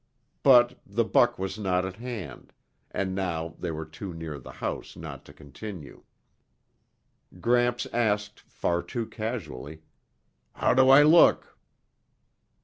[0.41, 2.53] But the buck was not at hand,
[2.89, 6.01] and now they were too near the house not to continue.
[7.39, 9.83] Gramps asked, far too casually,
[10.53, 11.55] "How do I look?"